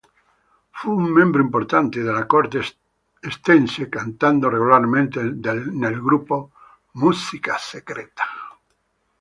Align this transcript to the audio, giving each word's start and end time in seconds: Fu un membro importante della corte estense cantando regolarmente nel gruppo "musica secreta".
Fu 0.71 0.89
un 0.91 1.11
membro 1.11 1.43
importante 1.43 2.01
della 2.01 2.25
corte 2.25 2.59
estense 3.19 3.87
cantando 3.87 4.49
regolarmente 4.49 5.21
nel 5.21 6.01
gruppo 6.01 6.49
"musica 6.93 7.55
secreta". 7.59 8.23